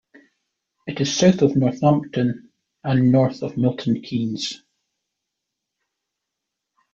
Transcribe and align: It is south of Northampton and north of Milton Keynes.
It 0.87 0.99
is 0.99 1.15
south 1.15 1.43
of 1.43 1.55
Northampton 1.55 2.49
and 2.83 3.11
north 3.11 3.43
of 3.43 3.55
Milton 3.55 4.01
Keynes. 4.01 4.63